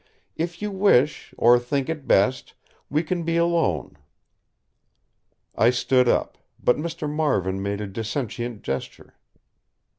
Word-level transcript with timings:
If 0.35 0.63
you 0.63 0.71
wish, 0.71 1.31
or 1.37 1.59
think 1.59 1.87
it 1.87 2.07
best, 2.07 2.55
we 2.89 3.03
can 3.03 3.21
be 3.21 3.37
alone." 3.37 3.99
I 5.53 5.69
stood 5.69 6.09
up; 6.09 6.39
but 6.59 6.75
Mr. 6.77 7.07
Marvin 7.07 7.61
made 7.61 7.81
a 7.81 7.87
dissentient 7.87 8.63
gesture. 8.63 9.19